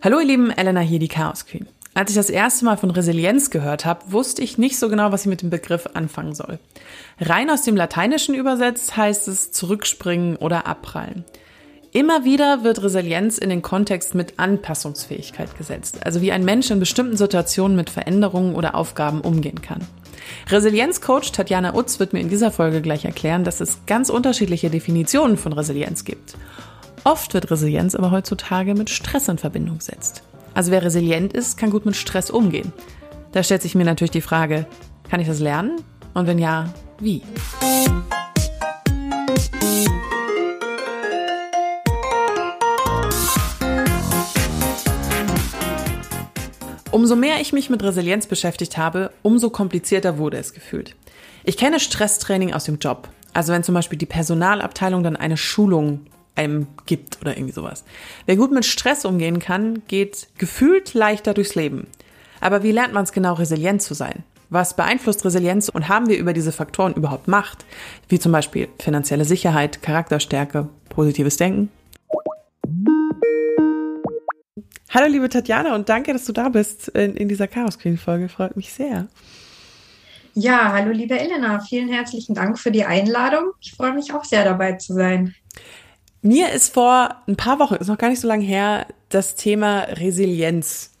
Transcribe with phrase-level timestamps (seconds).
[0.00, 1.66] Hallo ihr Lieben, Elena hier, die Chaos Queen.
[1.92, 5.22] Als ich das erste Mal von Resilienz gehört habe, wusste ich nicht so genau, was
[5.22, 6.60] ich mit dem Begriff anfangen soll.
[7.18, 11.24] Rein aus dem Lateinischen übersetzt heißt es zurückspringen oder abprallen.
[11.90, 16.78] Immer wieder wird Resilienz in den Kontext mit Anpassungsfähigkeit gesetzt, also wie ein Mensch in
[16.78, 19.80] bestimmten Situationen mit Veränderungen oder Aufgaben umgehen kann.
[20.48, 25.36] Resilienzcoach Tatjana Utz wird mir in dieser Folge gleich erklären, dass es ganz unterschiedliche Definitionen
[25.36, 26.36] von Resilienz gibt.
[27.04, 30.22] Oft wird Resilienz aber heutzutage mit Stress in Verbindung gesetzt.
[30.54, 32.72] Also wer resilient ist, kann gut mit Stress umgehen.
[33.32, 34.66] Da stellt sich mir natürlich die Frage,
[35.08, 35.80] kann ich das lernen?
[36.14, 37.22] Und wenn ja, wie?
[46.90, 50.96] Umso mehr ich mich mit Resilienz beschäftigt habe, umso komplizierter wurde es gefühlt.
[51.44, 53.08] Ich kenne Stresstraining aus dem Job.
[53.32, 56.06] Also wenn zum Beispiel die Personalabteilung dann eine Schulung
[56.38, 57.84] einem gibt oder irgendwie sowas.
[58.24, 61.88] Wer gut mit Stress umgehen kann, geht gefühlt leichter durchs Leben.
[62.40, 64.22] Aber wie lernt man es genau, resilient zu sein?
[64.50, 67.66] Was beeinflusst Resilienz und haben wir über diese Faktoren überhaupt Macht?
[68.08, 71.70] Wie zum Beispiel finanzielle Sicherheit, Charakterstärke, positives Denken?
[74.90, 78.30] Hallo liebe Tatjana und danke, dass du da bist in, in dieser Chaos Queen Folge.
[78.30, 79.08] Freut mich sehr.
[80.32, 83.50] Ja, hallo liebe Elena, vielen herzlichen Dank für die Einladung.
[83.60, 85.34] Ich freue mich auch sehr dabei zu sein.
[86.20, 89.80] Mir ist vor ein paar Wochen, ist noch gar nicht so lange her, das Thema
[89.82, 90.92] Resilienz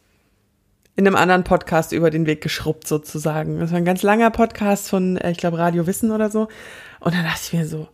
[0.94, 3.58] in einem anderen Podcast über den Weg geschrubbt sozusagen.
[3.58, 6.48] Das war ein ganz langer Podcast von, äh, ich glaube, Radio Wissen oder so.
[7.00, 7.88] Und dann dachte ich mir so,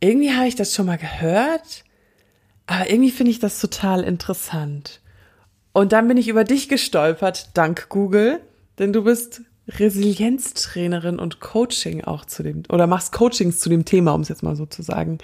[0.00, 1.84] irgendwie habe ich das schon mal gehört,
[2.66, 5.00] aber irgendwie finde ich das total interessant.
[5.72, 8.40] Und dann bin ich über dich gestolpert, dank Google,
[8.78, 14.12] denn du bist Resilienztrainerin und Coaching auch zu dem, oder machst Coachings zu dem Thema,
[14.12, 15.18] um es jetzt mal so zu sagen.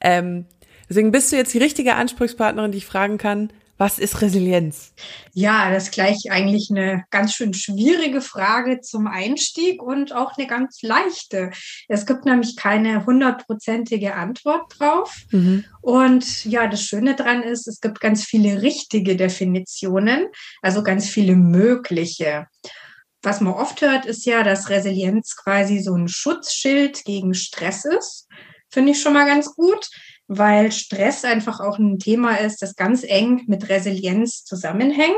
[0.00, 0.46] Ähm,
[0.92, 4.92] Deswegen bist du jetzt die richtige Ansprechpartnerin, die ich fragen kann, was ist Resilienz?
[5.32, 10.46] Ja, das ist gleich eigentlich eine ganz schön schwierige Frage zum Einstieg und auch eine
[10.46, 11.50] ganz leichte.
[11.88, 15.16] Es gibt nämlich keine hundertprozentige Antwort drauf.
[15.30, 15.64] Mhm.
[15.80, 20.26] Und ja, das Schöne daran ist, es gibt ganz viele richtige Definitionen,
[20.60, 22.48] also ganz viele mögliche.
[23.22, 28.28] Was man oft hört, ist ja, dass Resilienz quasi so ein Schutzschild gegen Stress ist.
[28.68, 29.88] Finde ich schon mal ganz gut
[30.28, 35.16] weil Stress einfach auch ein Thema ist, das ganz eng mit Resilienz zusammenhängt.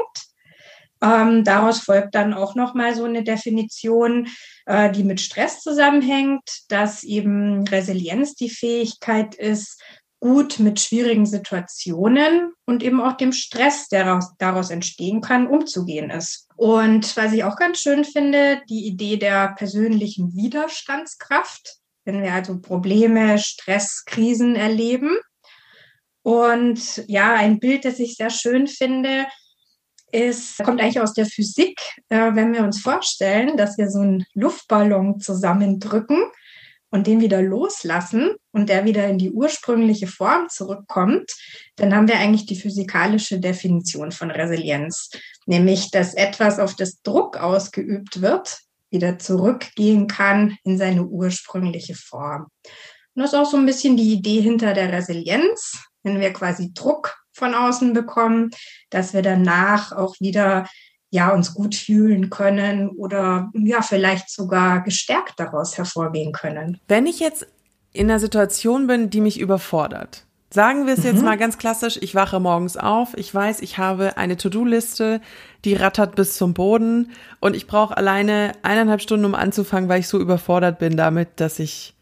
[1.03, 4.28] Ähm, daraus folgt dann auch nochmal so eine Definition,
[4.66, 9.82] äh, die mit Stress zusammenhängt, dass eben Resilienz die Fähigkeit ist,
[10.25, 16.09] gut mit schwierigen Situationen und eben auch dem Stress, der daraus, daraus entstehen kann, umzugehen
[16.09, 16.48] ist.
[16.56, 22.60] Und was ich auch ganz schön finde, die Idee der persönlichen Widerstandskraft wenn wir also
[22.60, 25.19] Probleme, Stress, Krisen erleben.
[26.22, 29.26] Und ja, ein Bild, das ich sehr schön finde,
[30.15, 34.25] ist, kommt eigentlich aus der Physik, äh, wenn wir uns vorstellen, dass wir so einen
[34.34, 36.22] Luftballon zusammendrücken
[36.91, 41.32] und den wieder loslassen und der wieder in die ursprüngliche Form zurückkommt,
[41.75, 45.10] dann haben wir eigentlich die physikalische Definition von Resilienz,
[45.47, 48.60] nämlich dass etwas, auf das Druck ausgeübt wird,
[48.94, 52.47] wieder zurückgehen kann in seine ursprüngliche Form.
[53.15, 56.72] Und das ist auch so ein bisschen die Idee hinter der Resilienz, wenn wir quasi
[56.72, 58.50] Druck von außen bekommen,
[58.91, 60.66] dass wir danach auch wieder
[61.10, 66.81] ja uns gut fühlen können oder ja vielleicht sogar gestärkt daraus hervorgehen können.
[66.88, 67.47] Wenn ich jetzt
[67.93, 71.06] in einer Situation bin, die mich überfordert, Sagen wir es mhm.
[71.06, 75.20] jetzt mal ganz klassisch, ich wache morgens auf, ich weiß, ich habe eine To-Do-Liste,
[75.65, 77.10] die rattert bis zum Boden
[77.41, 81.59] und ich brauche alleine eineinhalb Stunden, um anzufangen, weil ich so überfordert bin damit, dass
[81.59, 81.94] ich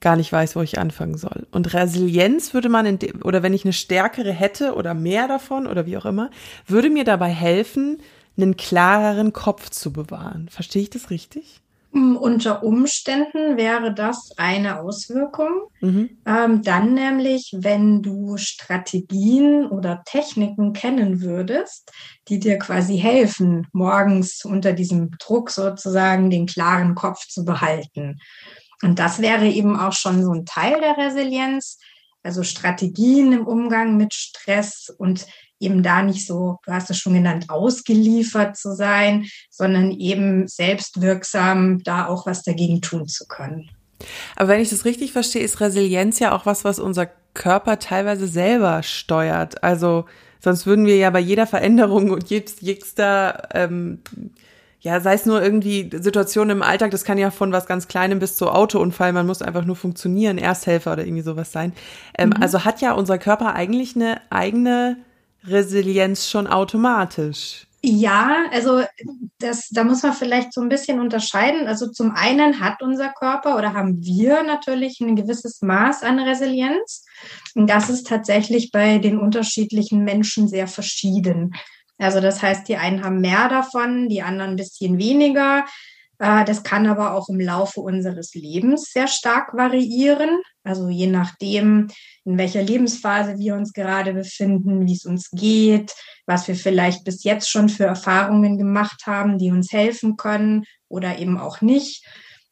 [0.00, 1.48] gar nicht weiß, wo ich anfangen soll.
[1.50, 5.66] Und Resilienz würde man, in dem, oder wenn ich eine stärkere hätte oder mehr davon
[5.66, 6.30] oder wie auch immer,
[6.68, 7.98] würde mir dabei helfen,
[8.36, 10.48] einen klareren Kopf zu bewahren.
[10.52, 11.62] Verstehe ich das richtig?
[11.90, 15.68] Unter Umständen wäre das eine Auswirkung.
[15.80, 16.18] Mhm.
[16.26, 21.90] Ähm, dann nämlich, wenn du Strategien oder Techniken kennen würdest,
[22.28, 28.18] die dir quasi helfen, morgens unter diesem Druck sozusagen den klaren Kopf zu behalten.
[28.82, 31.78] Und das wäre eben auch schon so ein Teil der Resilienz,
[32.22, 35.26] also Strategien im Umgang mit Stress und
[35.60, 41.82] eben da nicht so, du hast es schon genannt, ausgeliefert zu sein, sondern eben selbstwirksam
[41.82, 43.70] da auch was dagegen tun zu können.
[44.36, 48.26] Aber wenn ich das richtig verstehe, ist Resilienz ja auch was, was unser Körper teilweise
[48.26, 49.62] selber steuert.
[49.62, 50.04] Also
[50.40, 53.98] sonst würden wir ja bei jeder Veränderung und jeder, ähm,
[54.80, 58.20] ja, sei es nur irgendwie Situationen im Alltag, das kann ja von was ganz Kleinem
[58.20, 61.72] bis zu Autounfall, man muss einfach nur funktionieren, Ersthelfer oder irgendwie sowas sein.
[62.16, 62.42] Ähm, mhm.
[62.42, 64.96] Also hat ja unser Körper eigentlich eine eigene
[65.44, 67.68] Resilienz schon automatisch.
[67.80, 68.82] Ja, also
[69.38, 71.68] das, da muss man vielleicht so ein bisschen unterscheiden.
[71.68, 77.04] Also zum einen hat unser Körper oder haben wir natürlich ein gewisses Maß an Resilienz.
[77.54, 81.54] Und das ist tatsächlich bei den unterschiedlichen Menschen sehr verschieden.
[81.98, 85.64] Also das heißt, die einen haben mehr davon, die anderen ein bisschen weniger.
[86.18, 90.40] Äh, das kann aber auch im Laufe unseres Lebens sehr stark variieren.
[90.64, 91.88] Also je nachdem,
[92.24, 95.94] in welcher Lebensphase wir uns gerade befinden, wie es uns geht,
[96.26, 101.18] was wir vielleicht bis jetzt schon für Erfahrungen gemacht haben, die uns helfen können oder
[101.18, 102.04] eben auch nicht.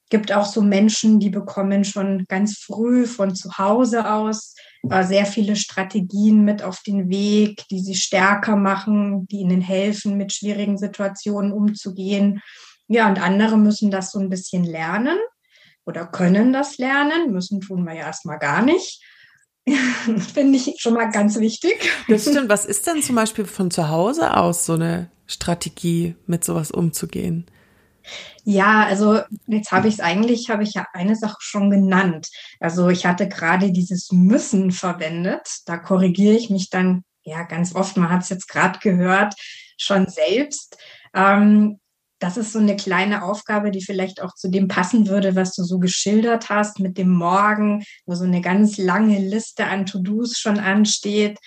[0.08, 4.54] Gibt auch so Menschen, die bekommen schon ganz früh von zu Hause aus
[4.88, 10.16] äh, sehr viele Strategien mit auf den Weg, die sie stärker machen, die ihnen helfen,
[10.16, 12.40] mit schwierigen Situationen umzugehen.
[12.88, 15.18] Ja, und andere müssen das so ein bisschen lernen
[15.84, 17.32] oder können das lernen.
[17.32, 19.02] Müssen tun wir ja erstmal gar nicht.
[20.34, 21.90] Finde ich schon mal ganz wichtig.
[22.08, 22.48] Das stimmt.
[22.48, 27.46] Was ist denn zum Beispiel von zu Hause aus so eine Strategie, mit sowas umzugehen?
[28.44, 32.28] Ja, also jetzt habe ich es eigentlich, habe ich ja eine Sache schon genannt.
[32.60, 35.48] Also ich hatte gerade dieses Müssen verwendet.
[35.66, 37.96] Da korrigiere ich mich dann ja ganz oft.
[37.96, 39.34] Man hat es jetzt gerade gehört,
[39.76, 40.78] schon selbst.
[41.12, 41.80] Ähm,
[42.18, 45.62] das ist so eine kleine Aufgabe, die vielleicht auch zu dem passen würde, was du
[45.64, 50.58] so geschildert hast mit dem Morgen, wo so eine ganz lange Liste an To-Dos schon
[50.58, 51.38] ansteht,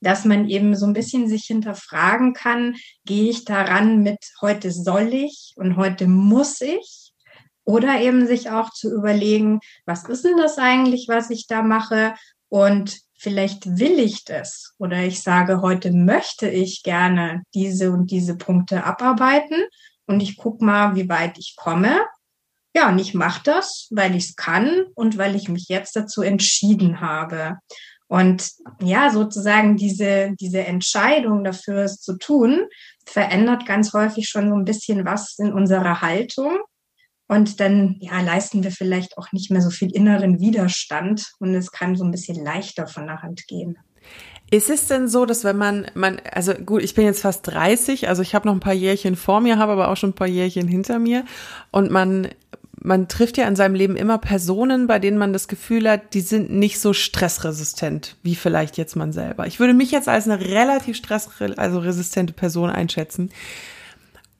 [0.00, 5.12] dass man eben so ein bisschen sich hinterfragen kann, gehe ich daran mit heute soll
[5.12, 7.12] ich und heute muss ich?
[7.66, 12.14] Oder eben sich auch zu überlegen, was ist denn das eigentlich, was ich da mache?
[12.50, 14.74] Und vielleicht will ich das.
[14.76, 19.64] Oder ich sage, heute möchte ich gerne diese und diese Punkte abarbeiten
[20.06, 22.00] und ich gucke mal, wie weit ich komme.
[22.76, 26.22] Ja, und ich mache das, weil ich es kann und weil ich mich jetzt dazu
[26.22, 27.58] entschieden habe.
[28.08, 32.66] Und ja, sozusagen diese, diese Entscheidung dafür, es zu tun,
[33.06, 36.58] verändert ganz häufig schon so ein bisschen was in unserer Haltung.
[37.26, 41.70] Und dann ja, leisten wir vielleicht auch nicht mehr so viel inneren Widerstand und es
[41.70, 43.78] kann so ein bisschen leichter von der Hand gehen.
[44.50, 48.08] Ist es denn so, dass wenn man, man, also gut, ich bin jetzt fast 30,
[48.08, 50.28] also ich habe noch ein paar Jährchen vor mir, habe aber auch schon ein paar
[50.28, 51.24] Jährchen hinter mir
[51.70, 52.28] und man,
[52.80, 56.20] man trifft ja in seinem Leben immer Personen, bei denen man das Gefühl hat, die
[56.20, 59.46] sind nicht so stressresistent wie vielleicht jetzt man selber.
[59.46, 63.30] Ich würde mich jetzt als eine relativ stressresistente also resistente Person einschätzen.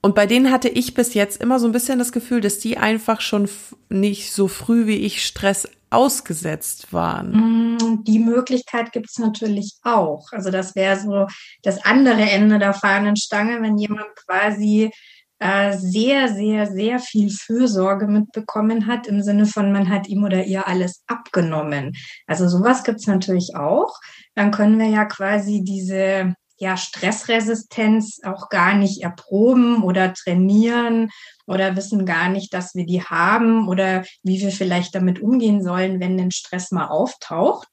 [0.01, 2.77] Und bei denen hatte ich bis jetzt immer so ein bisschen das Gefühl, dass die
[2.77, 3.49] einfach schon
[3.89, 7.77] nicht so früh wie ich Stress ausgesetzt waren?
[7.77, 10.27] Mm, die Möglichkeit gibt es natürlich auch.
[10.31, 11.27] Also das wäre so
[11.63, 14.91] das andere Ende der Fahnenstange, wenn jemand quasi
[15.39, 20.45] äh, sehr, sehr, sehr viel Fürsorge mitbekommen hat, im Sinne von, man hat ihm oder
[20.45, 21.93] ihr alles abgenommen.
[22.25, 23.99] Also sowas gibt es natürlich auch.
[24.33, 31.09] Dann können wir ja quasi diese ja, Stressresistenz auch gar nicht erproben oder trainieren
[31.45, 35.99] oder wissen gar nicht, dass wir die haben oder wie wir vielleicht damit umgehen sollen,
[35.99, 37.67] wenn ein Stress mal auftaucht.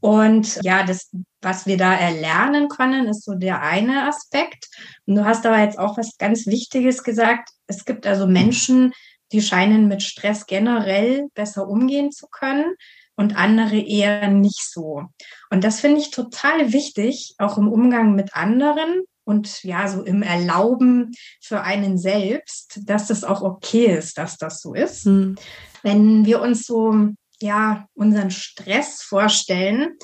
[0.00, 4.68] Und ja, das, was wir da erlernen können, ist so der eine Aspekt.
[5.06, 7.48] Und du hast aber jetzt auch was ganz Wichtiges gesagt.
[7.66, 8.92] Es gibt also Menschen,
[9.32, 12.76] die scheinen mit Stress generell besser umgehen zu können
[13.16, 15.04] und andere eher nicht so.
[15.50, 20.22] Und das finde ich total wichtig, auch im Umgang mit anderen und ja, so im
[20.22, 25.06] Erlauben für einen selbst, dass das auch okay ist, dass das so ist.
[25.06, 25.36] Mhm.
[25.82, 26.94] Wenn wir uns so,
[27.40, 29.96] ja, unseren Stress vorstellen,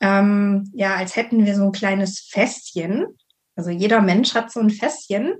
[0.00, 3.06] ähm, ja, als hätten wir so ein kleines Fässchen.
[3.56, 5.34] Also jeder Mensch hat so ein Fässchen,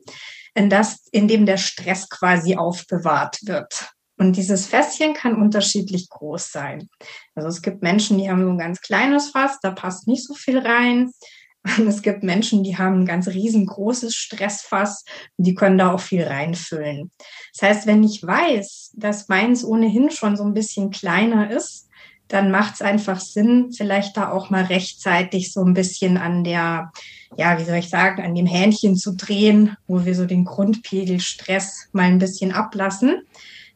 [0.55, 3.91] in das, in dem der Stress quasi aufbewahrt wird.
[4.19, 6.89] Und dieses Fässchen kann unterschiedlich groß sein.
[7.37, 10.35] Also es gibt Menschen, die haben so ein ganz kleines Fass, da passt nicht so
[10.35, 11.13] viel rein.
[11.79, 15.05] Und es gibt Menschen, die haben ein ganz riesengroßes Stressfass,
[15.37, 17.11] die können da auch viel reinfüllen.
[17.53, 21.89] Das heißt, wenn ich weiß, dass meins ohnehin schon so ein bisschen kleiner ist,
[22.27, 26.93] dann macht es einfach Sinn, vielleicht da auch mal rechtzeitig so ein bisschen an der,
[27.37, 31.21] ja, wie soll ich sagen, an dem Hähnchen zu drehen, wo wir so den Grundpegel
[31.21, 33.23] Stress mal ein bisschen ablassen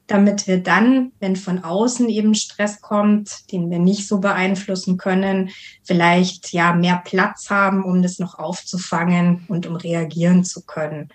[0.07, 5.51] damit wir dann, wenn von außen eben Stress kommt, den wir nicht so beeinflussen können,
[5.85, 11.09] vielleicht ja mehr Platz haben, um das noch aufzufangen und um reagieren zu können.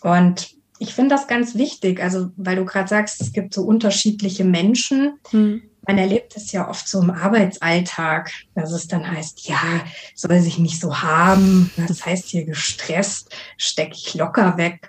[0.00, 4.44] Und ich finde das ganz wichtig, also weil du gerade sagst, es gibt so unterschiedliche
[4.44, 5.18] Menschen.
[5.30, 5.62] Hm.
[5.86, 10.58] Man erlebt es ja oft so im Arbeitsalltag, dass es dann heißt, ja, soll sich
[10.58, 11.70] nicht so haben.
[11.76, 14.88] Das heißt hier gestresst, stecke ich locker weg.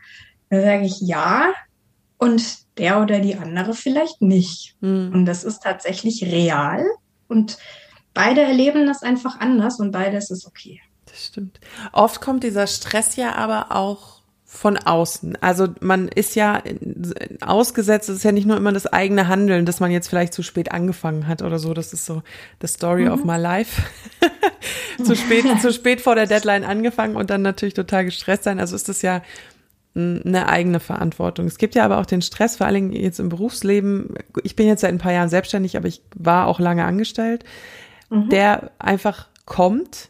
[0.50, 1.54] Da sage ich ja.
[2.18, 4.76] Und der oder die andere vielleicht nicht.
[4.82, 5.12] Mhm.
[5.14, 6.86] Und das ist tatsächlich real
[7.28, 7.58] und
[8.14, 10.82] beide erleben das einfach anders und beides ist okay.
[11.06, 11.60] Das stimmt.
[11.92, 14.16] Oft kommt dieser Stress ja aber auch
[14.46, 15.38] von außen.
[15.42, 16.64] Also man ist ja
[17.42, 20.44] ausgesetzt, es ist ja nicht nur immer das eigene Handeln, dass man jetzt vielleicht zu
[20.44, 21.74] spät angefangen hat oder so.
[21.74, 22.24] Das ist so
[22.62, 23.12] the story mhm.
[23.12, 23.82] of my life.
[25.04, 28.60] zu spät, zu spät vor der Deadline angefangen und dann natürlich total gestresst sein.
[28.60, 29.22] Also ist das ja
[29.96, 31.46] eine eigene Verantwortung.
[31.46, 34.16] Es gibt ja aber auch den Stress, vor allen Dingen jetzt im Berufsleben.
[34.44, 37.46] Ich bin jetzt seit ein paar Jahren selbstständig, aber ich war auch lange angestellt,
[38.10, 38.30] mhm.
[38.30, 40.10] der einfach kommt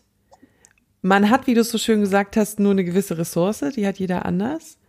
[1.06, 4.00] man hat, wie du es so schön gesagt hast, nur eine gewisse Ressource, die hat
[4.00, 4.80] jeder anders.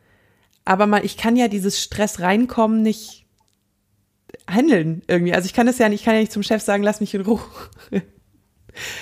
[0.65, 3.27] Aber man, ich kann ja dieses Stress reinkommen nicht
[4.49, 5.35] handeln irgendwie.
[5.35, 7.13] Also ich kann es ja nicht, ich kann ja nicht zum Chef sagen, lass mich
[7.13, 7.41] in Ruhe.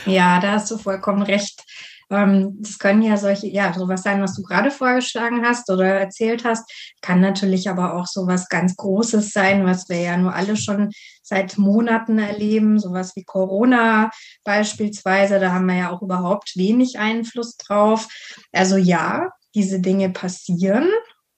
[0.07, 1.65] Ja, da hast du vollkommen recht.
[2.15, 6.45] Ähm, das können ja solche, ja, sowas sein, was du gerade vorgeschlagen hast oder erzählt
[6.45, 6.71] hast.
[7.01, 10.91] Kann natürlich aber auch sowas ganz Großes sein, was wir ja nur alle schon
[11.23, 12.79] seit Monaten erleben.
[12.79, 14.11] Sowas wie Corona
[14.45, 15.41] beispielsweise.
[15.41, 18.09] Da haben wir ja auch überhaupt wenig Einfluss drauf.
[18.53, 20.89] Also ja, diese Dinge passieren.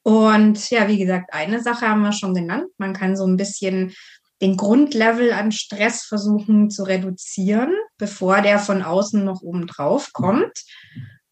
[0.03, 2.67] Und ja, wie gesagt, eine Sache haben wir schon genannt.
[2.79, 3.93] Man kann so ein bisschen
[4.41, 10.65] den Grundlevel an Stress versuchen zu reduzieren, bevor der von außen noch oben drauf kommt.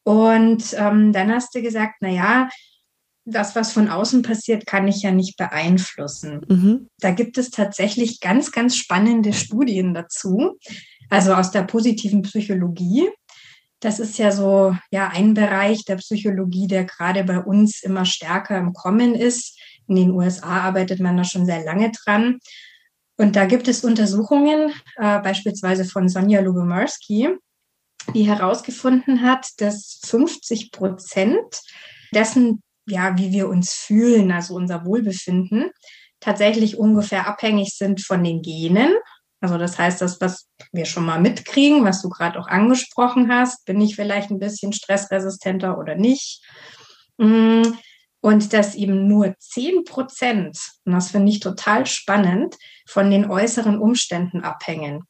[0.03, 2.49] Und ähm, dann hast du gesagt, na ja,
[3.25, 6.43] das, was von außen passiert, kann ich ja nicht beeinflussen.
[6.49, 6.91] Mhm.
[6.99, 10.59] Da gibt es tatsächlich ganz, ganz spannende Studien dazu,
[11.09, 13.09] also aus der positiven Psychologie.
[13.81, 18.59] Das ist ja so ja ein Bereich der Psychologie, der gerade bei uns immer stärker
[18.59, 19.59] im Kommen ist.
[19.87, 22.41] In den USA arbeitet man da schon sehr lange dran.
[23.17, 27.37] Und da gibt es Untersuchungen, äh, beispielsweise von Sonja Lubomirski,
[28.13, 31.61] die herausgefunden hat, dass 50 Prozent
[32.13, 35.71] dessen, ja, wie wir uns fühlen, also unser Wohlbefinden,
[36.21, 38.95] tatsächlich ungefähr abhängig sind von den Genen.
[39.41, 43.65] Also das heißt, das, was wir schon mal mitkriegen, was du gerade auch angesprochen hast,
[43.67, 46.43] bin ich vielleicht ein bisschen stressresistenter oder nicht.
[47.19, 47.63] Mm,
[48.25, 52.57] und dass eben nur 10 Prozent, und das finde ich total spannend,
[52.89, 55.03] von den äußeren Umständen abhängen.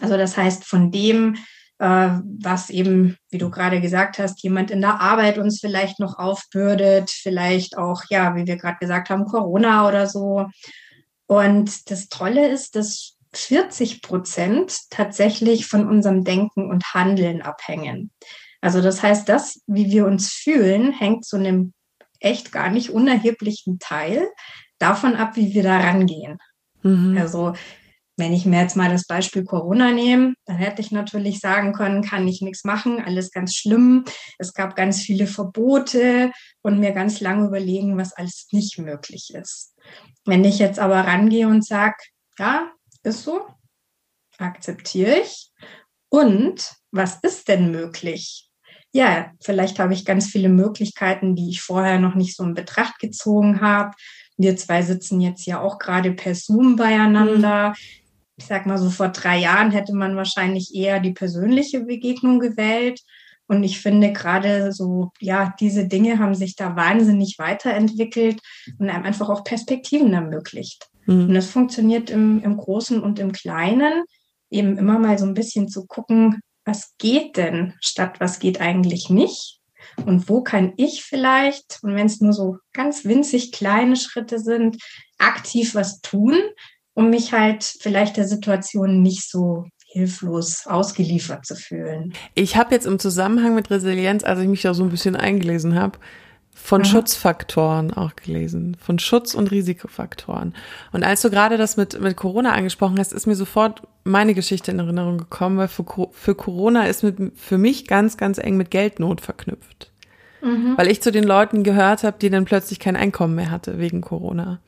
[0.00, 1.34] Also das heißt von dem,
[1.80, 6.16] äh, was eben, wie du gerade gesagt hast, jemand in der Arbeit uns vielleicht noch
[6.16, 10.46] aufbürdet, vielleicht auch, ja, wie wir gerade gesagt haben, Corona oder so.
[11.26, 18.12] Und das Tolle ist, dass 40 Prozent tatsächlich von unserem Denken und Handeln abhängen.
[18.60, 21.72] Also das heißt, das, wie wir uns fühlen, hängt zu einem
[22.20, 24.28] echt gar nicht unerheblichen Teil
[24.78, 26.38] davon ab, wie wir da rangehen.
[26.82, 27.16] Mhm.
[27.18, 27.54] Also
[28.18, 32.02] wenn ich mir jetzt mal das Beispiel Corona nehme, dann hätte ich natürlich sagen können,
[32.02, 34.04] kann ich nichts machen, alles ganz schlimm.
[34.38, 36.32] Es gab ganz viele Verbote
[36.62, 39.76] und mir ganz lange überlegen, was alles nicht möglich ist.
[40.24, 41.96] Wenn ich jetzt aber rangehe und sage,
[42.38, 42.72] ja,
[43.04, 43.46] ist so,
[44.38, 45.52] akzeptiere ich.
[46.08, 48.47] Und was ist denn möglich?
[48.92, 52.98] Ja, vielleicht habe ich ganz viele Möglichkeiten, die ich vorher noch nicht so in Betracht
[52.98, 53.94] gezogen habe.
[54.36, 57.74] Wir zwei sitzen jetzt ja auch gerade per Zoom beieinander.
[58.36, 63.00] Ich sag mal so, vor drei Jahren hätte man wahrscheinlich eher die persönliche Begegnung gewählt.
[63.48, 68.40] Und ich finde gerade so, ja, diese Dinge haben sich da wahnsinnig weiterentwickelt
[68.78, 70.86] und einem einfach auch Perspektiven ermöglicht.
[71.06, 71.28] Mhm.
[71.28, 74.04] Und das funktioniert im, im Großen und im Kleinen,
[74.50, 79.10] eben immer mal so ein bisschen zu gucken, was geht denn statt was geht eigentlich
[79.10, 79.58] nicht?
[80.06, 84.76] Und wo kann ich vielleicht, und wenn es nur so ganz winzig kleine Schritte sind,
[85.18, 86.36] aktiv was tun,
[86.94, 92.12] um mich halt vielleicht der Situation nicht so hilflos ausgeliefert zu fühlen.
[92.34, 95.74] Ich habe jetzt im Zusammenhang mit Resilienz, als ich mich da so ein bisschen eingelesen
[95.74, 95.98] habe,
[96.60, 96.88] von Aha.
[96.88, 100.54] Schutzfaktoren auch gelesen, von Schutz- und Risikofaktoren.
[100.92, 104.72] Und als du gerade das mit, mit Corona angesprochen hast, ist mir sofort meine Geschichte
[104.72, 108.70] in Erinnerung gekommen, weil für, für Corona ist mit, für mich ganz, ganz eng mit
[108.70, 109.90] Geldnot verknüpft.
[110.42, 110.74] Mhm.
[110.76, 114.00] Weil ich zu den Leuten gehört habe, die dann plötzlich kein Einkommen mehr hatte wegen
[114.00, 114.60] Corona.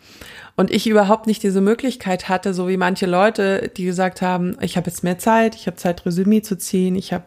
[0.56, 4.76] Und ich überhaupt nicht diese Möglichkeit hatte, so wie manche Leute, die gesagt haben, ich
[4.76, 7.26] habe jetzt mehr Zeit, ich habe Zeit, Resümee zu ziehen, ich habe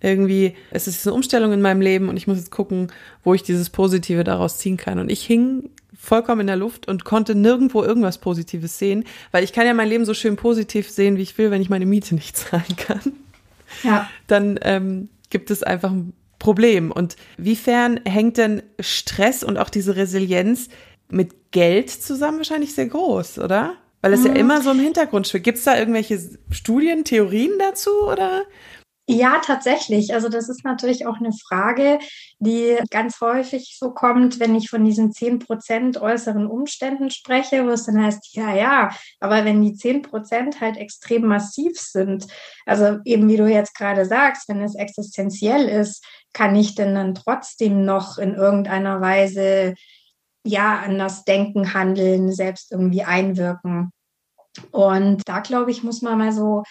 [0.00, 2.92] irgendwie, es ist eine Umstellung in meinem Leben und ich muss jetzt gucken,
[3.24, 4.98] wo ich dieses Positive daraus ziehen kann.
[4.98, 9.52] Und ich hing vollkommen in der Luft und konnte nirgendwo irgendwas Positives sehen, weil ich
[9.52, 12.14] kann ja mein Leben so schön positiv sehen, wie ich will, wenn ich meine Miete
[12.14, 13.12] nicht zahlen kann.
[13.82, 14.08] Ja.
[14.26, 16.92] Dann ähm, gibt es einfach ein Problem.
[16.92, 20.68] Und wiefern hängt denn Stress und auch diese Resilienz
[21.08, 22.38] mit Geld zusammen?
[22.38, 23.74] Wahrscheinlich sehr groß, oder?
[24.02, 24.26] Weil es mhm.
[24.26, 25.44] ja immer so im Hintergrund schwingt.
[25.44, 28.42] Gibt es da irgendwelche Studien, Theorien dazu oder?
[29.08, 30.12] Ja, tatsächlich.
[30.14, 32.00] Also das ist natürlich auch eine Frage,
[32.40, 37.70] die ganz häufig so kommt, wenn ich von diesen zehn Prozent äußeren Umständen spreche, wo
[37.70, 42.26] es dann heißt, ja, ja, aber wenn die zehn Prozent halt extrem massiv sind,
[42.66, 47.14] also eben wie du jetzt gerade sagst, wenn es existenziell ist, kann ich denn dann
[47.14, 49.74] trotzdem noch in irgendeiner Weise
[50.44, 53.92] ja anders denken, handeln, selbst irgendwie einwirken.
[54.72, 56.64] Und da glaube ich, muss man mal so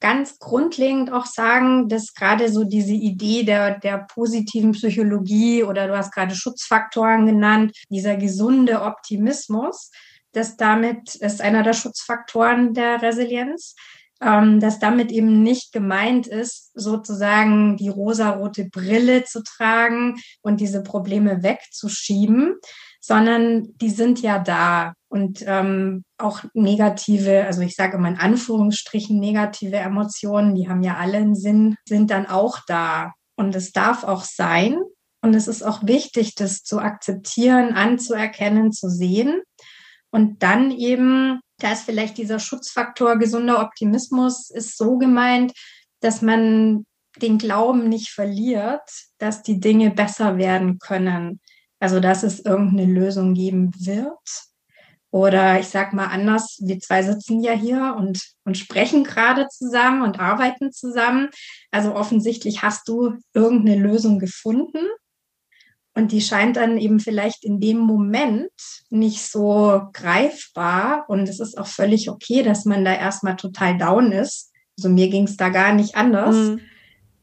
[0.00, 5.96] ganz grundlegend auch sagen, dass gerade so diese Idee der, der positiven Psychologie oder du
[5.96, 9.90] hast gerade Schutzfaktoren genannt, dieser gesunde Optimismus,
[10.32, 13.74] dass damit ist einer der Schutzfaktoren der Resilienz,
[14.20, 20.82] ähm, dass damit eben nicht gemeint ist, sozusagen die rosarote Brille zu tragen und diese
[20.82, 22.56] Probleme wegzuschieben,
[23.00, 24.94] sondern die sind ja da.
[25.08, 30.96] Und ähm, auch negative, also ich sage immer in Anführungsstrichen negative Emotionen, die haben ja
[30.96, 33.12] alle einen Sinn, sind dann auch da.
[33.36, 34.78] Und es darf auch sein.
[35.22, 39.42] Und es ist auch wichtig, das zu akzeptieren, anzuerkennen, zu sehen.
[40.10, 45.52] Und dann eben, da ist vielleicht dieser Schutzfaktor gesunder Optimismus, ist so gemeint,
[46.00, 46.84] dass man
[47.20, 51.40] den Glauben nicht verliert, dass die Dinge besser werden können.
[51.78, 54.45] Also, dass es irgendeine Lösung geben wird.
[55.16, 60.02] Oder ich sag mal anders, wir zwei sitzen ja hier und, und sprechen gerade zusammen
[60.02, 61.30] und arbeiten zusammen.
[61.70, 64.86] Also offensichtlich hast du irgendeine Lösung gefunden.
[65.94, 68.50] Und die scheint dann eben vielleicht in dem Moment
[68.90, 71.06] nicht so greifbar.
[71.08, 74.52] Und es ist auch völlig okay, dass man da erstmal total down ist.
[74.76, 76.36] Also mir ging es da gar nicht anders.
[76.36, 76.60] Mhm.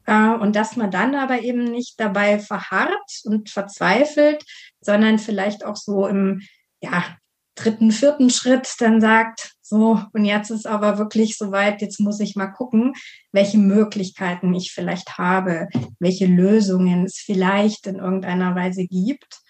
[0.06, 4.42] Äh, und dass man dann aber eben nicht dabei verharrt und verzweifelt,
[4.80, 6.42] sondern vielleicht auch so im,
[6.82, 7.04] ja,
[7.54, 12.36] dritten, vierten Schritt dann sagt, so, und jetzt ist aber wirklich soweit, jetzt muss ich
[12.36, 12.92] mal gucken,
[13.32, 15.68] welche Möglichkeiten ich vielleicht habe,
[15.98, 19.40] welche Lösungen es vielleicht in irgendeiner Weise gibt.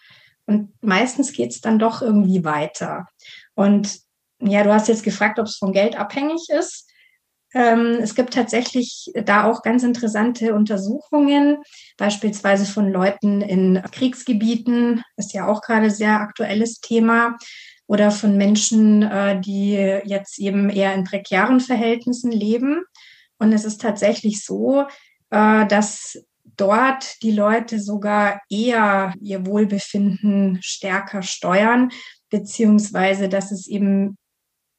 [0.46, 3.06] Und meistens geht es dann doch irgendwie weiter.
[3.54, 3.98] Und
[4.40, 6.88] ja, du hast jetzt gefragt, ob es von Geld abhängig ist.
[7.54, 11.58] Ähm, es gibt tatsächlich da auch ganz interessante Untersuchungen,
[11.96, 17.36] beispielsweise von Leuten in Kriegsgebieten, ist ja auch gerade sehr aktuelles Thema,
[17.86, 19.72] oder von Menschen, äh, die
[20.04, 22.82] jetzt eben eher in prekären Verhältnissen leben.
[23.38, 24.86] Und es ist tatsächlich so,
[25.30, 26.18] äh, dass
[26.56, 31.90] dort die Leute sogar eher ihr Wohlbefinden stärker steuern,
[32.30, 34.16] beziehungsweise dass es eben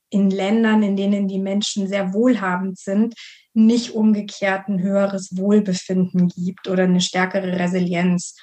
[0.10, 3.16] in Ländern, in denen die Menschen sehr wohlhabend sind,
[3.54, 8.36] nicht umgekehrt ein höheres Wohlbefinden gibt oder eine stärkere Resilienz.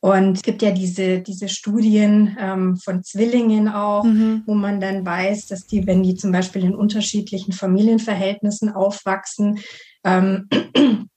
[0.00, 4.42] Und es gibt ja diese, diese Studien ähm, von Zwillingen auch, mhm.
[4.46, 9.60] wo man dann weiß, dass die, wenn die zum Beispiel in unterschiedlichen Familienverhältnissen aufwachsen,
[10.04, 10.48] ähm,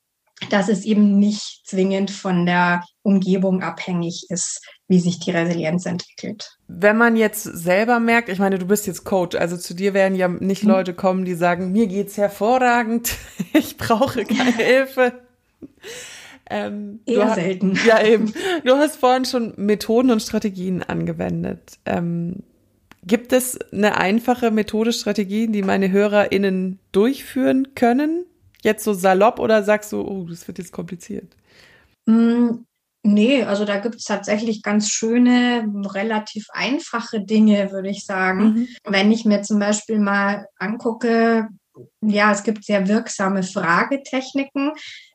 [0.50, 6.58] dass es eben nicht zwingend von der Umgebung abhängig ist, wie sich die Resilienz entwickelt.
[6.68, 10.16] Wenn man jetzt selber merkt, ich meine, du bist jetzt Coach, also zu dir werden
[10.16, 10.70] ja nicht mhm.
[10.70, 13.16] Leute kommen, die sagen, mir geht's hervorragend,
[13.54, 15.14] ich brauche keine Hilfe.
[16.54, 17.76] Ähm, Eher hast, selten.
[17.88, 18.32] Ja, eben.
[18.64, 21.80] Du hast vorhin schon Methoden und Strategien angewendet.
[21.86, 22.44] Ähm,
[23.04, 28.26] gibt es eine einfache Methode, Strategie, die meine HörerInnen durchführen können?
[28.62, 31.36] Jetzt so salopp oder sagst du, oh, das wird jetzt kompliziert?
[32.06, 32.60] Mm,
[33.02, 38.44] nee, also da gibt es tatsächlich ganz schöne, relativ einfache Dinge, würde ich sagen.
[38.44, 38.68] Mhm.
[38.86, 41.48] Wenn ich mir zum Beispiel mal angucke,
[42.02, 44.72] ja, es gibt sehr wirksame Fragetechniken.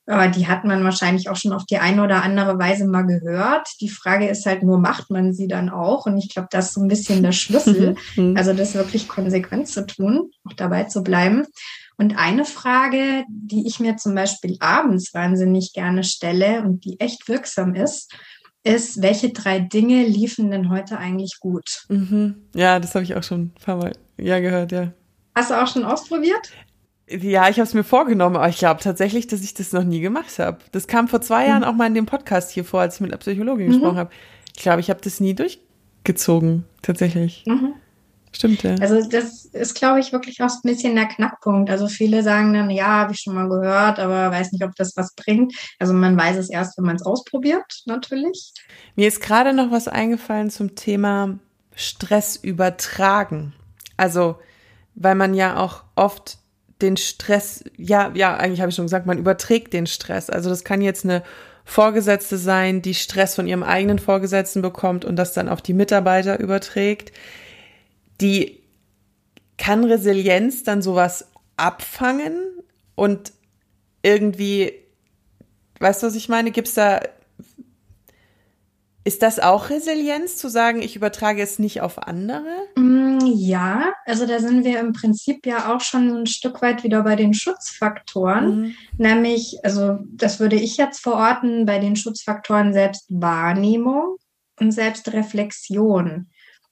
[0.08, 3.68] Aber die hat man wahrscheinlich auch schon auf die eine oder andere Weise mal gehört.
[3.82, 6.06] Die Frage ist halt nur, macht man sie dann auch?
[6.06, 7.94] Und ich glaube, das ist so ein bisschen der Schlüssel.
[8.16, 8.36] Mhm.
[8.36, 11.44] also das wirklich konsequent zu tun, auch dabei zu bleiben.
[11.98, 17.28] Und eine Frage, die ich mir zum Beispiel abends wahnsinnig gerne stelle und die echt
[17.28, 18.12] wirksam ist,
[18.62, 21.84] ist, welche drei Dinge liefen denn heute eigentlich gut?
[21.88, 22.36] Mhm.
[22.54, 24.92] Ja, das habe ich auch schon ein paar Mal ja, gehört, ja.
[25.34, 26.50] Hast du auch schon ausprobiert?
[27.10, 30.00] Ja, ich habe es mir vorgenommen, aber ich glaube tatsächlich, dass ich das noch nie
[30.00, 30.58] gemacht habe.
[30.72, 31.48] Das kam vor zwei mhm.
[31.48, 33.72] Jahren auch mal in dem Podcast hier vor, als ich mit einer Psychologin mhm.
[33.72, 34.10] gesprochen habe.
[34.54, 37.44] Ich glaube, ich habe das nie durchgezogen, tatsächlich.
[37.46, 37.74] Mhm.
[38.32, 38.74] Stimmt, ja.
[38.80, 41.70] Also das ist, glaube ich, wirklich auch ein bisschen der Knackpunkt.
[41.70, 44.96] Also viele sagen dann, ja, habe ich schon mal gehört, aber weiß nicht, ob das
[44.96, 45.54] was bringt.
[45.78, 48.52] Also man weiß es erst, wenn man es ausprobiert, natürlich.
[48.96, 51.38] Mir ist gerade noch was eingefallen zum Thema
[51.74, 53.54] Stress übertragen.
[53.96, 54.36] Also,
[54.94, 56.38] weil man ja auch oft
[56.82, 60.30] den Stress, ja, ja, eigentlich habe ich schon gesagt, man überträgt den Stress.
[60.30, 61.22] Also das kann jetzt eine
[61.64, 66.38] Vorgesetzte sein, die Stress von ihrem eigenen Vorgesetzten bekommt und das dann auf die Mitarbeiter
[66.40, 67.12] überträgt.
[68.20, 68.60] Die
[69.58, 72.40] kann Resilienz dann sowas abfangen
[72.94, 73.32] und
[74.02, 74.72] irgendwie
[75.80, 76.50] Weißt du, was ich meine?
[76.50, 77.00] Gibt's da
[79.04, 82.44] ist das auch Resilienz, zu sagen, ich übertrage es nicht auf andere?
[82.76, 82.97] Mm,
[83.34, 87.16] ja, also da sind wir im Prinzip ja auch schon ein Stück weit wieder bei
[87.16, 88.60] den Schutzfaktoren.
[88.60, 88.74] Mhm.
[88.96, 94.16] Nämlich, also das würde ich jetzt verorten bei den Schutzfaktoren Selbstwahrnehmung
[94.58, 96.28] und Selbstreflexion.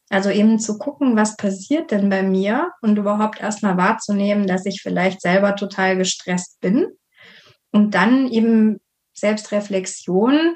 [0.08, 4.80] Also eben zu gucken, was passiert denn bei mir und überhaupt erstmal wahrzunehmen, dass ich
[4.80, 6.86] vielleicht selber total gestresst bin.
[7.72, 8.78] Und dann eben
[9.14, 10.54] Selbstreflexion,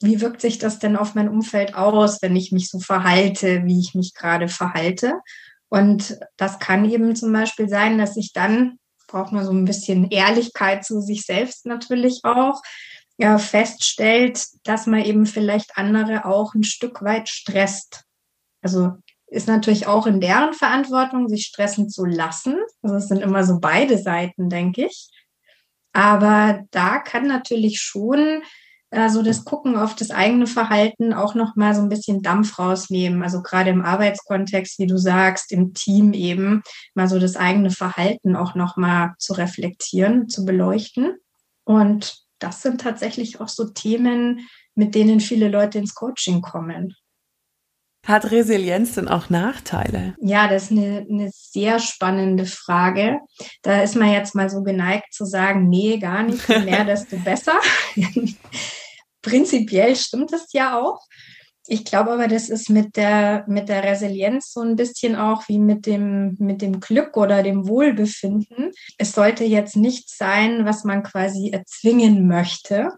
[0.00, 3.78] wie wirkt sich das denn auf mein Umfeld aus, wenn ich mich so verhalte, wie
[3.78, 5.20] ich mich gerade verhalte?
[5.68, 10.10] Und das kann eben zum Beispiel sein, dass ich dann, braucht man so ein bisschen
[10.10, 12.62] Ehrlichkeit zu sich selbst natürlich auch,
[13.18, 18.04] ja, feststellt, dass man eben vielleicht andere auch ein Stück weit stresst.
[18.62, 18.92] Also
[19.26, 22.56] ist natürlich auch in deren Verantwortung, sich stressen zu lassen.
[22.82, 25.10] Also es sind immer so beide Seiten, denke ich.
[25.92, 28.42] Aber da kann natürlich schon
[28.90, 33.22] also das Gucken auf das eigene Verhalten auch noch mal so ein bisschen Dampf rausnehmen.
[33.22, 36.62] Also gerade im Arbeitskontext, wie du sagst, im Team eben
[36.94, 41.16] mal so das eigene Verhalten auch noch mal zu reflektieren, zu beleuchten.
[41.64, 46.94] Und das sind tatsächlich auch so Themen, mit denen viele Leute ins Coaching kommen.
[48.06, 50.14] Hat Resilienz denn auch Nachteile?
[50.20, 53.20] Ja, das ist eine, eine sehr spannende Frage.
[53.62, 57.16] Da ist man jetzt mal so geneigt zu sagen, nee, gar nicht, je mehr, desto
[57.18, 57.60] besser.
[59.22, 61.00] Prinzipiell stimmt es ja auch.
[61.66, 65.58] Ich glaube aber, das ist mit der, mit der Resilienz so ein bisschen auch wie
[65.58, 68.72] mit dem, mit dem Glück oder dem Wohlbefinden.
[68.98, 72.90] Es sollte jetzt nichts sein, was man quasi erzwingen möchte,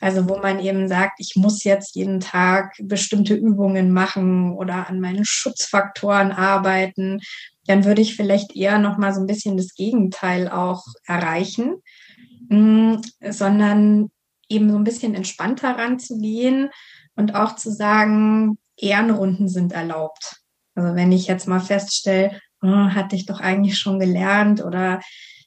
[0.00, 5.00] also wo man eben sagt, ich muss jetzt jeden Tag bestimmte Übungen machen oder an
[5.00, 7.20] meinen Schutzfaktoren arbeiten,
[7.66, 11.76] dann würde ich vielleicht eher noch mal so ein bisschen das Gegenteil auch erreichen,
[12.48, 12.96] mm,
[13.30, 14.10] sondern
[14.48, 16.70] eben so ein bisschen entspannter ranzugehen
[17.16, 20.36] und auch zu sagen, Ehrenrunden sind erlaubt.
[20.74, 25.00] Also wenn ich jetzt mal feststelle, oh, hatte ich doch eigentlich schon gelernt oder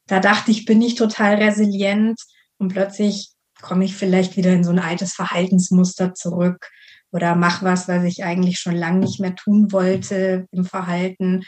[0.07, 2.19] da dachte ich, bin ich total resilient
[2.57, 3.31] und plötzlich
[3.61, 6.69] komme ich vielleicht wieder in so ein altes Verhaltensmuster zurück
[7.11, 11.43] oder mache was, was ich eigentlich schon lange nicht mehr tun wollte im Verhalten.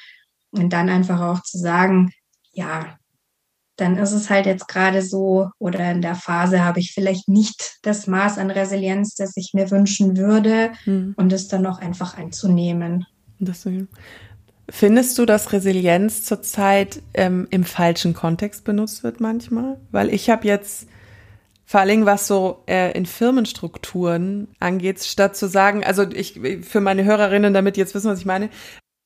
[0.52, 2.12] Und dann einfach auch zu sagen,
[2.52, 2.98] ja,
[3.80, 7.78] dann ist es halt jetzt gerade so oder in der Phase habe ich vielleicht nicht
[7.82, 11.14] das Maß an Resilienz, das ich mir wünschen würde hm.
[11.18, 13.06] und es dann auch einfach einzunehmen.
[13.40, 13.66] Das,
[14.70, 19.78] findest du, dass Resilienz zurzeit ähm, im falschen Kontext benutzt wird manchmal?
[19.92, 20.88] Weil ich habe jetzt
[21.66, 26.82] vor allen Dingen, was so äh, in Firmenstrukturen angeht, statt zu sagen, also ich für
[26.82, 28.50] meine Hörerinnen, damit jetzt wissen, was ich meine,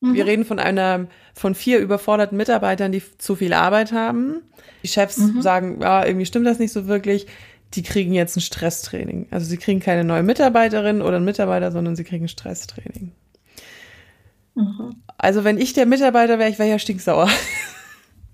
[0.04, 0.14] mhm.
[0.14, 4.42] wir reden von einer von vier überforderten Mitarbeitern, die zu viel Arbeit haben.
[4.84, 5.42] Die Chefs mhm.
[5.42, 7.28] sagen, ja, irgendwie stimmt das nicht so wirklich.
[7.74, 9.28] Die kriegen jetzt ein Stresstraining.
[9.32, 13.14] Also sie kriegen keine neue Mitarbeiterin oder einen Mitarbeiter, sondern sie kriegen ein Stresstraining.
[14.56, 14.96] Mhm.
[15.18, 17.30] Also wenn ich der Mitarbeiter wäre, ich wäre ja stinksauer.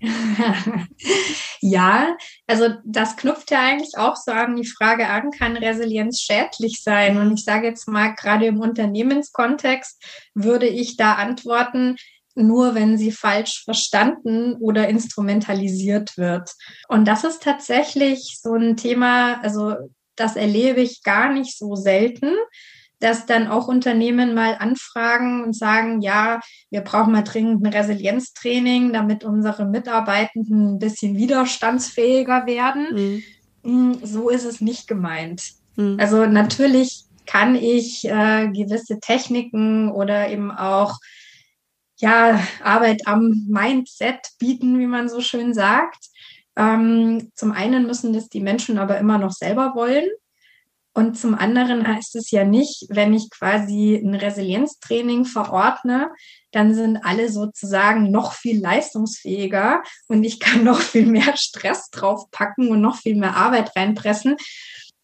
[1.60, 6.82] ja, also das knüpft ja eigentlich auch so an die Frage an, kann Resilienz schädlich
[6.82, 7.18] sein?
[7.18, 10.02] Und ich sage jetzt mal, gerade im Unternehmenskontext
[10.34, 11.96] würde ich da antworten,
[12.34, 16.52] nur wenn sie falsch verstanden oder instrumentalisiert wird.
[16.88, 19.74] Und das ist tatsächlich so ein Thema, also
[20.16, 22.34] das erlebe ich gar nicht so selten
[23.00, 28.92] dass dann auch Unternehmen mal anfragen und sagen, ja, wir brauchen mal dringend ein Resilienztraining,
[28.92, 33.22] damit unsere Mitarbeitenden ein bisschen widerstandsfähiger werden.
[33.64, 33.92] Mhm.
[33.92, 35.42] Mm, so ist es nicht gemeint.
[35.76, 35.96] Mhm.
[35.98, 40.98] Also natürlich kann ich äh, gewisse Techniken oder eben auch
[41.98, 46.06] ja, Arbeit am Mindset bieten, wie man so schön sagt.
[46.56, 50.08] Ähm, zum einen müssen das die Menschen aber immer noch selber wollen.
[50.92, 56.10] Und zum anderen heißt es ja nicht, wenn ich quasi ein Resilienztraining verordne,
[56.50, 62.68] dann sind alle sozusagen noch viel leistungsfähiger und ich kann noch viel mehr Stress draufpacken
[62.68, 64.36] und noch viel mehr Arbeit reinpressen.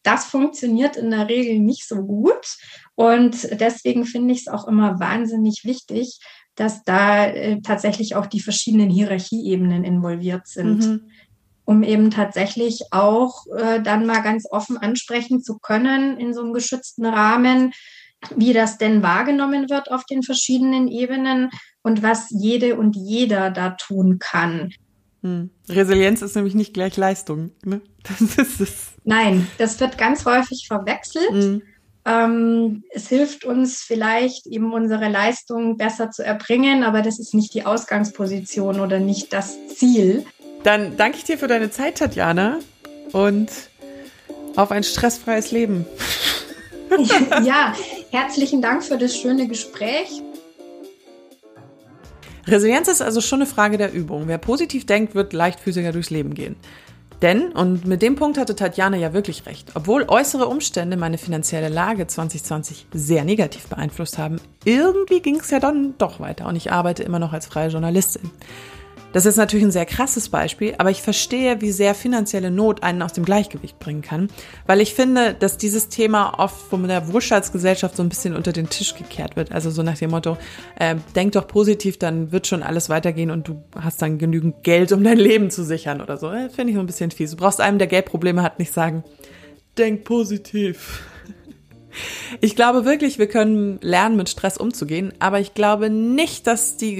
[0.02, 2.56] Das funktioniert in der Regel nicht so gut.
[2.94, 6.20] Und deswegen finde ich es auch immer wahnsinnig wichtig,
[6.54, 10.86] dass da äh, tatsächlich auch die verschiedenen Hierarchieebenen involviert sind.
[10.86, 11.10] Mhm
[11.66, 16.54] um eben tatsächlich auch äh, dann mal ganz offen ansprechen zu können in so einem
[16.54, 17.72] geschützten Rahmen,
[18.34, 21.50] wie das denn wahrgenommen wird auf den verschiedenen Ebenen
[21.82, 24.72] und was jede und jeder da tun kann.
[25.22, 25.50] Hm.
[25.68, 27.50] Resilienz ist nämlich nicht gleich Leistung.
[27.64, 27.82] Ne?
[28.08, 28.92] Das ist es.
[29.02, 31.30] Nein, das wird ganz häufig verwechselt.
[31.30, 31.62] Hm.
[32.04, 37.52] Ähm, es hilft uns vielleicht eben unsere Leistung besser zu erbringen, aber das ist nicht
[37.52, 40.24] die Ausgangsposition oder nicht das Ziel.
[40.66, 42.58] Dann danke ich dir für deine Zeit, Tatjana.
[43.12, 43.52] Und
[44.56, 45.86] auf ein stressfreies Leben.
[47.44, 47.72] ja,
[48.10, 50.22] herzlichen Dank für das schöne Gespräch.
[52.48, 54.24] Resilienz ist also schon eine Frage der Übung.
[54.26, 56.56] Wer positiv denkt, wird leichtfüßiger durchs Leben gehen.
[57.22, 61.68] Denn, und mit dem Punkt hatte Tatjana ja wirklich recht, obwohl äußere Umstände meine finanzielle
[61.68, 66.72] Lage 2020 sehr negativ beeinflusst haben, irgendwie ging es ja dann doch weiter und ich
[66.72, 68.32] arbeite immer noch als freie Journalistin.
[69.16, 73.00] Das ist natürlich ein sehr krasses Beispiel, aber ich verstehe, wie sehr finanzielle Not einen
[73.00, 74.28] aus dem Gleichgewicht bringen kann,
[74.66, 78.68] weil ich finde, dass dieses Thema oft von der Wohlstandsgesellschaft so ein bisschen unter den
[78.68, 79.52] Tisch gekehrt wird.
[79.52, 80.36] Also so nach dem Motto,
[80.78, 84.92] äh, denk doch positiv, dann wird schon alles weitergehen und du hast dann genügend Geld,
[84.92, 86.30] um dein Leben zu sichern oder so.
[86.30, 87.30] Äh, finde ich so ein bisschen fies.
[87.30, 89.02] Du brauchst einem, der Geldprobleme hat, nicht sagen,
[89.78, 91.04] denk positiv.
[92.42, 96.96] Ich glaube wirklich, wir können lernen, mit Stress umzugehen, aber ich glaube nicht, dass die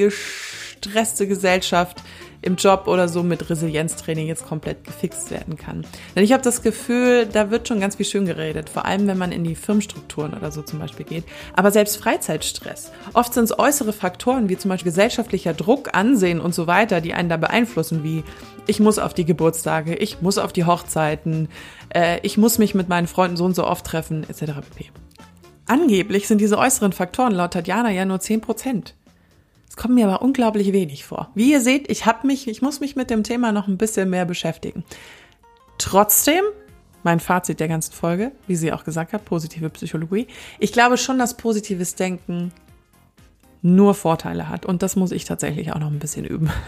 [0.81, 2.03] gestresste Gesellschaft
[2.43, 5.85] im Job oder so mit Resilienztraining jetzt komplett gefixt werden kann.
[6.15, 9.19] Denn ich habe das Gefühl, da wird schon ganz viel schön geredet, vor allem wenn
[9.19, 11.25] man in die Firmenstrukturen oder so zum Beispiel geht.
[11.55, 12.93] Aber selbst Freizeitstress.
[13.15, 17.15] Oft sind es äußere Faktoren wie zum Beispiel gesellschaftlicher Druck, Ansehen und so weiter, die
[17.15, 18.23] einen da beeinflussen, wie
[18.69, 21.49] ich muss auf die Geburtstage, ich muss auf die Hochzeiten,
[21.95, 24.53] äh, ich muss mich mit meinen Freunden so und so oft treffen, etc.
[24.61, 24.91] pp.
[25.67, 28.95] Angeblich sind diese äußeren Faktoren laut Tatjana ja nur 10 Prozent.
[29.69, 31.31] Es kommt mir aber unglaublich wenig vor.
[31.35, 34.11] Wie ihr seht, ich habe mich, ich muss mich mit dem Thema noch ein bisschen
[34.11, 34.85] mehr beschäftigen.
[35.79, 36.43] Trotzdem,
[37.03, 40.27] mein Fazit der ganzen Folge, wie sie auch gesagt hat, positive Psychologie.
[40.59, 42.53] Ich glaube schon, dass positives Denken
[43.63, 44.65] nur Vorteile hat.
[44.65, 46.51] Und das muss ich tatsächlich auch noch ein bisschen üben.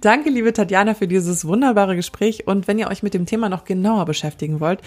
[0.00, 2.46] Danke, liebe Tatjana, für dieses wunderbare Gespräch.
[2.46, 4.80] Und wenn ihr euch mit dem Thema noch genauer beschäftigen wollt,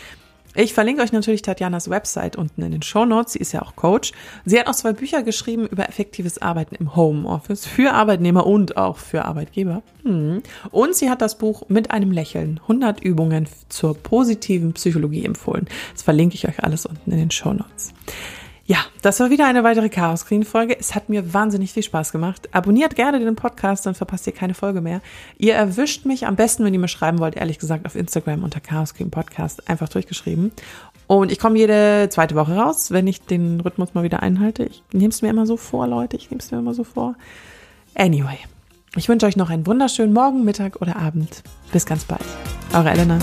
[0.56, 3.34] ich verlinke euch natürlich Tatjanas Website unten in den Show Notes.
[3.34, 4.12] Sie ist ja auch Coach.
[4.46, 8.98] Sie hat auch zwei Bücher geschrieben über effektives Arbeiten im Homeoffice für Arbeitnehmer und auch
[8.98, 9.82] für Arbeitgeber.
[10.04, 10.44] Hm.
[10.72, 15.68] Und sie hat das Buch mit einem Lächeln 100 Übungen zur positiven Psychologie empfohlen.
[15.94, 17.94] Das verlinke ich euch alles unten in den Show Notes.
[18.66, 20.78] Ja, das war wieder eine weitere Chaos Clean Folge.
[20.80, 22.48] Es hat mir wahnsinnig viel Spaß gemacht.
[22.54, 25.02] Abonniert gerne den Podcast, dann verpasst ihr keine Folge mehr.
[25.38, 28.62] Ihr erwischt mich am besten, wenn ihr mir schreiben wollt, ehrlich gesagt, auf Instagram unter
[28.62, 30.54] Chaos Clean Podcast, einfach durchgeschrieben.
[31.08, 34.64] Und ich komme jede zweite Woche raus, wenn ich den Rhythmus mal wieder einhalte.
[34.64, 36.16] Ich nehme es mir immer so vor, Leute.
[36.16, 37.16] Ich nehme es mir immer so vor.
[37.96, 38.40] Anyway,
[38.96, 41.44] ich wünsche euch noch einen wunderschönen Morgen, Mittag oder Abend.
[41.74, 42.24] Bis ganz bald.
[42.74, 43.20] Eure Elena.